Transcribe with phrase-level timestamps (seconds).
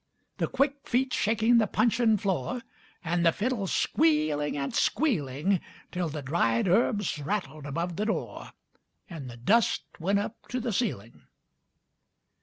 [0.37, 2.63] The quick feet shaking the puncheon floor,
[3.03, 8.49] And the fiddle squealing and squealing, Till the dried herbs rattled above the door
[9.07, 11.27] And the dust went up to the ceiling.